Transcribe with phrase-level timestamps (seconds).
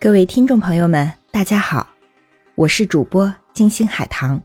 [0.00, 1.86] 各位听众朋友们，大家好，
[2.54, 4.40] 我是主播金星海棠。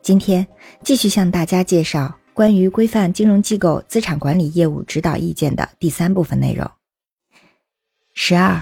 [0.00, 0.46] 今天
[0.82, 6.66] 继续向大家介绍关于规范金融机构资产管理业务指导意见的第三部分内容。
[8.14, 8.58] 十二，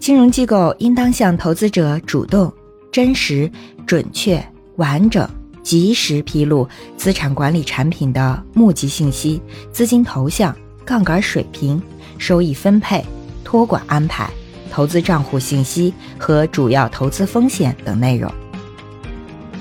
[0.00, 2.50] 金融机构应当向投资者主动、
[2.90, 3.52] 真实、
[3.86, 4.42] 准确、
[4.76, 5.28] 完整、
[5.62, 6.66] 及时披露
[6.96, 10.56] 资产管理产品的募集信息、资金投向、
[10.86, 11.82] 杠杆水平、
[12.16, 13.04] 收益分配、
[13.44, 14.30] 托管安排。
[14.74, 18.28] 投资账户信息和主要投资风险等内容，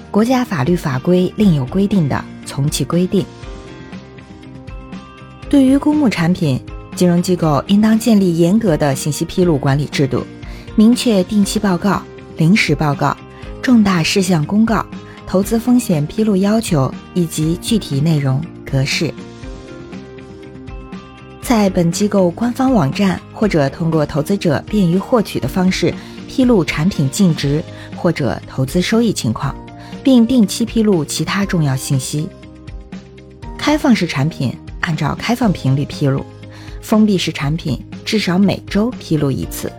[0.09, 3.23] 国家法律法规另有规定的，从其规定。
[5.47, 6.59] 对于公募产品，
[6.95, 10.25] 金融机构应当建立严格的信息披露管理制度，
[10.75, 12.01] 明确定期报告、
[12.37, 13.15] 临时报告、
[13.61, 14.83] 重大事项公告、
[15.27, 19.13] 投资风险披露要求以及具体内容格式。
[21.55, 25.93] 在本机构官方网站或者通过投资者便于获取的方式
[26.27, 27.63] 披露产品净值
[27.95, 29.55] 或者投资收益情况，
[30.03, 32.27] 并定期披露其他重要信息。
[33.55, 36.25] 开放式产品按照开放频率披露，
[36.81, 39.71] 封闭式产品至少每周披露一次。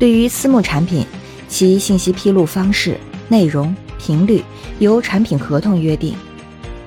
[0.00, 1.06] 对于私募产品，
[1.48, 4.42] 其信息披露方式、内容、频率
[4.80, 6.16] 由产品合同约定。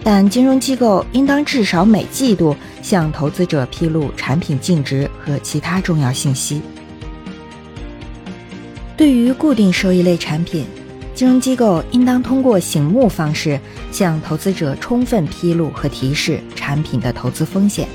[0.09, 6.61] 但金融机构应当至少每季度向投资者披露产品净值和其他重要信息。
[8.95, 10.66] 对于固定收益类产品，
[11.14, 13.59] 金融机构应当通过醒目方式
[13.91, 17.86] 向投资者充分披露和提示产品的投资风险，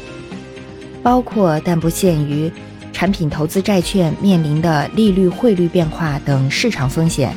[1.03, 2.53] 包括但不限于
[2.93, 7.35] 产品投资债券面临的利率、汇率变化等市场风险，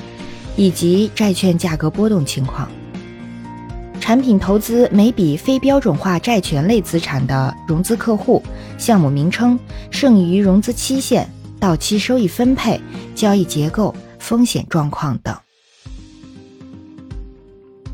[0.57, 2.69] 以及债券价格波动情况。
[4.05, 8.39] 产品投资每笔非标准化债权类资产的融资客户、
[8.77, 9.57] 项目名称、
[9.89, 11.27] 剩余融资期限、
[11.59, 12.79] 到期收益分配、
[13.15, 15.35] 交易结构、风险状况等。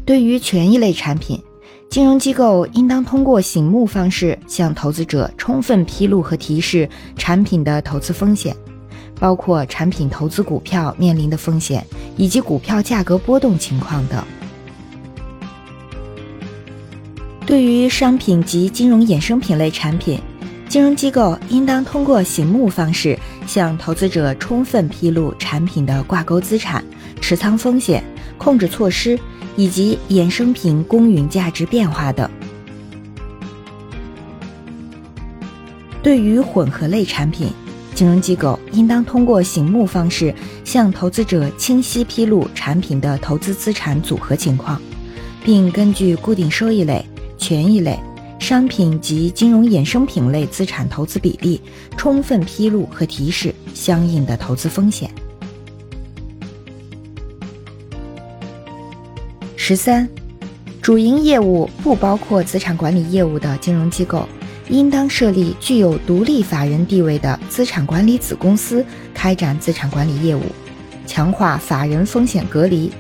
[0.04, 1.42] 对于权益类产品，
[1.90, 8.54] 金融机构应当通过醒目方式向投资者充分披露和提示产品的投资风险，
[9.18, 14.22] 包括产品投资股票面临的风险以及股票价格波动情况等。
[17.52, 20.18] 对于商品及金融衍生品类产品，
[20.70, 26.82] 金融机构应当通过醒目方式向投资者充分披露产品的挂钩资产、
[27.20, 28.02] 持仓风险、
[28.38, 29.20] 控制措施
[29.58, 32.32] 以及衍生品公允价值变化等。
[36.02, 37.50] 对于混合类产品，
[37.94, 44.82] 金融机构应当通过醒目方式向投资者清晰披露产品的投资资产组合情况，
[45.44, 47.06] 并根据固定收益类。
[47.42, 48.00] 权益类
[48.38, 51.60] 商品及金融衍生品类资产投资比例，
[51.98, 55.10] 充分披露和提示相应的投资风险。
[59.56, 60.08] 十三，
[60.82, 64.28] 主营业务不包括资产管理业务的金融机构，
[64.70, 70.42] 应当设立具有独立法人地位的资产管理子公司，开展资产管理业务，
[71.08, 72.92] 强化法人风险隔离。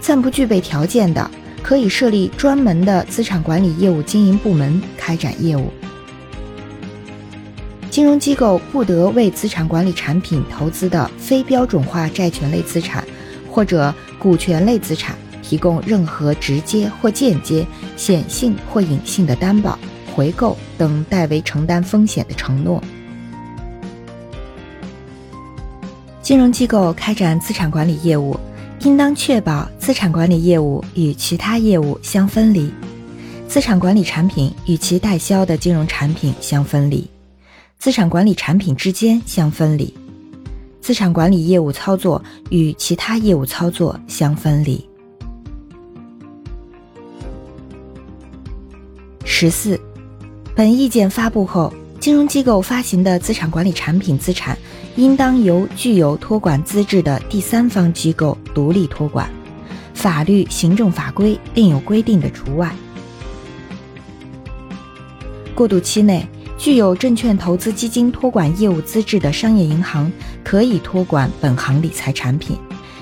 [0.00, 1.30] 暂不具备条件的。
[1.62, 5.72] 可以设立专门的资产管理业务经营部门开展业务。
[7.88, 13.06] 金融机构不得为资产管理产品投资的非标准化债权类资产
[13.50, 19.78] 或者股权类资产提供任何直接或间接、显性或隐性的担保、
[20.14, 22.82] 回购等代为承担风险的承诺。
[26.22, 28.38] 金融机构开展资产管理业务。
[28.84, 32.68] 应当确保资产管理业务与其他业务相分离，
[33.46, 37.08] 资产管理产品与其代销的金融产品相分离，
[37.78, 39.94] 资产管理产品之间相分离，
[40.80, 42.20] 资产管理业务操作
[42.50, 44.84] 与其他业务操作相分离。
[49.24, 49.80] 十四，
[50.56, 51.72] 本意见发布后。
[52.00, 54.58] 金融机构发行的资产管理产品资产，
[54.96, 59.30] 应当由具有托管资质的第三方机构独立托管，
[59.94, 62.70] 法律、行政法规另有规定的除外。
[65.54, 66.28] 过渡期内，
[66.58, 70.12] 具有证券投资基金托管业务资质的商业银行
[70.44, 72.58] 可以托管本行理财产品，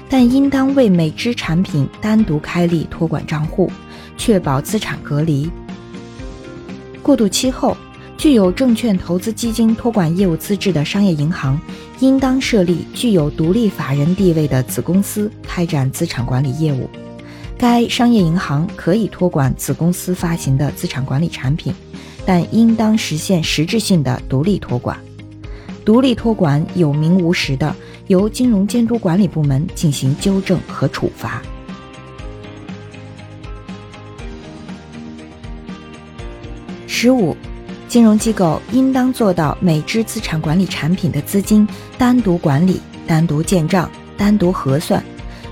[0.09, 3.69] 但应当为每只产品单独开立托管账户，
[4.17, 5.51] 确保资产隔离。
[7.03, 7.77] 过渡期后。
[8.21, 11.59] 具有证券投资基金托管业务资质的商业银行，
[12.01, 16.87] 应当设立具有独立法人地位的子公司，开展资产管理业务。
[17.57, 21.75] 该商业银行可以托管子公司发行的资产管理产品，
[22.27, 24.95] 但应当实现实质性的独立托管。
[25.83, 27.75] 独立托管有名无实的，
[28.09, 31.41] 由金融监督管理部门进行纠正和处罚。
[36.87, 37.35] 十五，
[37.91, 41.67] 金融机构应当做到每只资产管理产品的资金
[41.99, 45.03] 单独管理、单独建账、单独核算，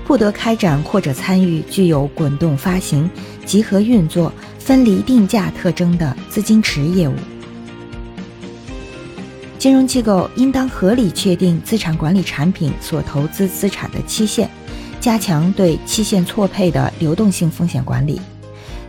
[0.05, 3.09] 不得开展或者参与具有滚动发行、
[3.45, 7.13] 集合运作、分离定价特征的资金池业务。
[9.57, 14.49] 金融机构应当合理确定资产管理产品所投资资产的期限，
[15.01, 18.21] 加强对期限错配的流动性风险管理。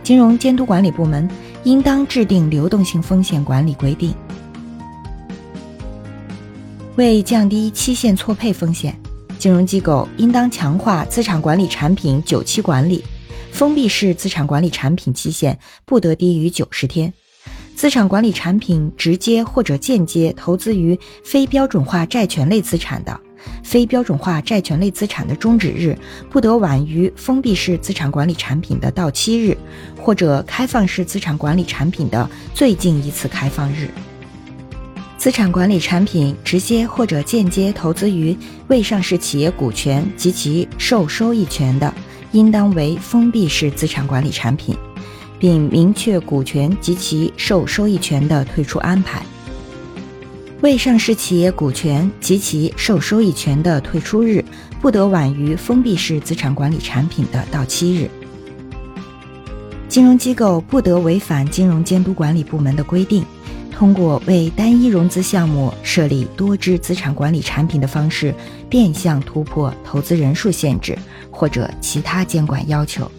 [0.01, 1.29] 金融监督管理部门。
[1.63, 4.13] 应当制定流动性风险管理规定。
[6.95, 8.99] 为降低期限错配风险，
[9.39, 13.03] 金融机构应当强化资产管理产品久期管理。
[13.51, 17.13] 封闭式资产管理产品期限不得低于九十天。
[17.75, 23.19] 资产管理产品直接或者间接投资于非标准化债权类资产的。
[23.63, 25.97] 非标准化债权类资产的终止日
[26.29, 29.57] 不得晚于封闭式资产管理产品的到期日，
[29.97, 33.89] 或者开放式资产管理产品的最近一次开放日。
[35.17, 38.35] 资产管理产品直接或者间接投资于
[38.69, 41.93] 未上市企业股权及其受收益权的，
[42.31, 44.75] 应当为封闭式资产管理产品，
[45.37, 49.23] 并明确股权及其受收益权的退出安排。
[50.61, 54.45] 未上市企业股权及其受收益权的退出日，
[54.79, 58.07] 不得晚于封闭式资产管理产品的到期日。
[59.89, 63.25] 金融机构不得违反金融监督管理部门的规定，
[63.71, 68.31] 通过为单一融资项目设立多支资产管理产品的方式，
[68.69, 70.95] 变相突破投资人数限制
[71.31, 73.11] 或者其他监管要求。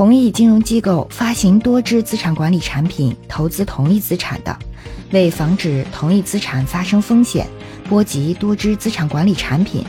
[0.00, 4.58] 同一金融机构发行多支资产管理产品投资同一资产的，
[5.10, 7.46] 为防止同一资产发生风险，
[7.86, 9.84] 波及多支资产管理产品，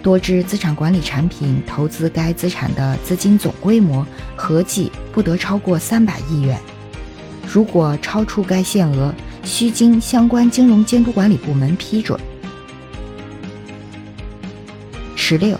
[0.00, 4.06] 多支资产管理产品投资该资产的资金总规模
[4.36, 6.56] 合计不得超过三百亿元。
[7.44, 9.12] 如果超出该限额，
[9.42, 12.16] 需经相关金融监督管理部门批准。
[15.16, 15.58] 十六。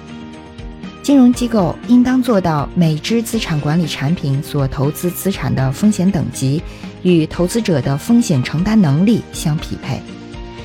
[1.08, 6.62] 金融机构应当做到每支资产管理产品所投资资产的风险等级
[7.02, 10.02] 与投资者的风险承担能力相匹配，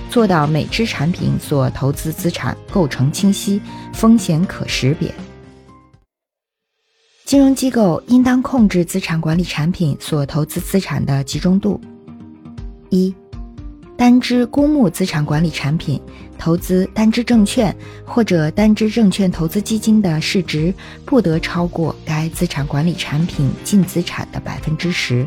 [0.09, 3.61] 做到每支产品所投资资产构成清晰、
[3.93, 5.15] 风险可识别。
[7.23, 11.79] 金融机构应当控制资产管理产品所投资资产的集中度。
[12.89, 13.15] 一。
[13.95, 16.01] 单只公募资产管理产品
[16.37, 17.75] 投资单只证券
[18.05, 20.73] 或者单只证券投资基金的市值
[21.05, 25.25] 不得超过该资产管理产品净资产的百分之十。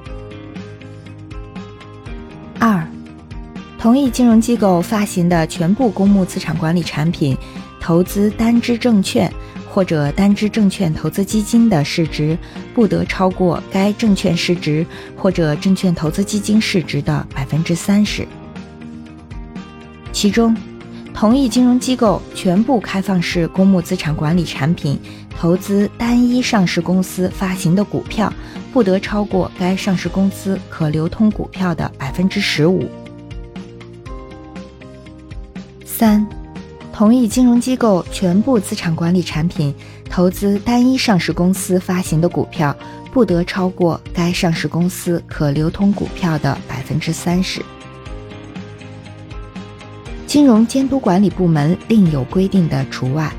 [2.58, 2.86] 二，
[3.78, 7.36] 同一金融机构发行的全部公募资产管理产品
[7.80, 9.32] 投资单只证券
[9.70, 12.36] 或者单只证券投资基金的市值
[12.74, 18.26] 不得超过该证券市值或者证券投资基金市值的百分之三十。
[20.12, 20.56] 其中，
[21.16, 28.30] 同一金融机构全部开放式公募资产管理产品投资单一上市公司发行的股票，
[28.70, 32.86] 不得超过该上市公司可流通股票的百分之十五。
[35.86, 36.26] 三，
[36.92, 39.74] 同一金融机构全部资产管理产品
[40.10, 42.76] 投资单一上市公司发行的股票，
[43.10, 47.64] 不得超过该上市公司可流通股票的百分之三十。
[50.26, 53.32] 金融监督管理部门另有规定的除外。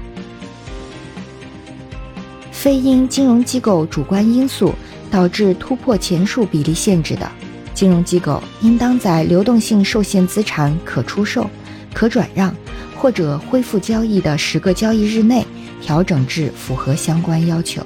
[2.51, 4.73] 非因金融机构主观因素
[5.11, 7.29] 导致突破前述比例限制的，
[7.73, 11.49] 金融机构应当在流动性受限资产可出售、
[11.93, 12.53] 可转让
[12.95, 15.45] 或者恢复交易的十个交易日内
[15.81, 17.85] 调整至符合相关要求。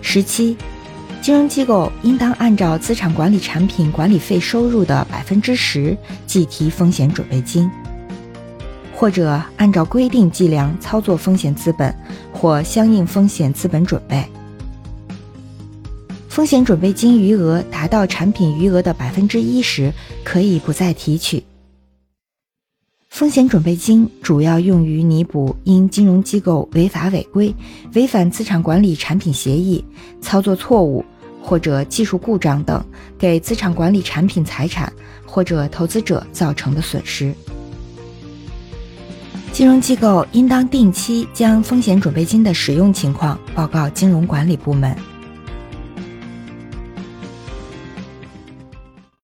[0.00, 0.56] 十七。
[1.22, 5.96] 金融机构应当按照资产管理产品管理费收入的百分之十
[6.26, 7.70] 计提风险准备金，
[8.94, 11.94] 或者按照规定计量操作风险资本
[12.32, 14.24] 或相应风险资本准备。
[16.28, 19.92] 风险准备金余额达到产品余额的百分之一时，
[20.24, 21.44] 可以不再提取。
[23.10, 27.52] 风险准备金主要用于弥补因金融机构违法违规、
[27.94, 29.84] 违反资产管理产品协议、
[30.20, 31.04] 操作错误
[31.42, 32.82] 或者技术故障等
[33.18, 34.90] 给资产管理产品财产
[35.26, 37.34] 或者投资者造成的损失。
[39.52, 44.96] 金融机构应当定期将风险准备金的使用情况报告金融管理部门。